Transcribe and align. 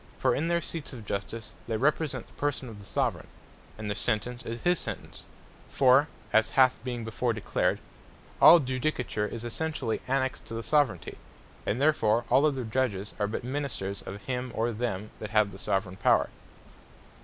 For 0.17 0.33
in 0.33 0.47
their 0.47 0.61
Seats 0.61 0.93
of 0.93 1.05
Justice 1.05 1.51
they 1.67 1.77
represent 1.77 2.25
the 2.25 2.33
person 2.33 2.69
of 2.69 2.79
the 2.79 2.83
Soveraign; 2.85 3.27
and 3.77 3.87
their 3.87 3.93
Sentence, 3.93 4.41
is 4.43 4.63
his 4.63 4.79
Sentence; 4.79 5.21
For 5.69 6.07
(as 6.33 6.49
hath 6.57 6.83
been 6.83 7.03
before 7.03 7.33
declared) 7.33 7.77
all 8.41 8.59
Judicature 8.59 9.27
is 9.31 9.45
essentially 9.45 10.01
annexed 10.07 10.47
to 10.47 10.55
the 10.55 10.63
Soveraignty; 10.63 11.17
and 11.67 11.79
therefore 11.79 12.25
all 12.31 12.47
other 12.47 12.63
Judges 12.63 13.13
are 13.19 13.27
but 13.27 13.43
Ministers 13.43 14.01
of 14.01 14.23
him, 14.23 14.51
or 14.55 14.71
them 14.71 15.11
that 15.19 15.29
have 15.29 15.51
the 15.51 15.59
Soveraign 15.59 15.97
Power. 15.97 16.29